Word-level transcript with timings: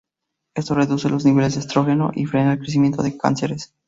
Esto 0.55 0.73
reduce 0.73 1.11
los 1.11 1.25
niveles 1.25 1.53
de 1.53 1.59
estrógeno, 1.59 2.09
y 2.15 2.25
frena 2.25 2.53
el 2.53 2.59
crecimiento 2.59 3.03
de 3.03 3.19
cánceres. 3.19 3.71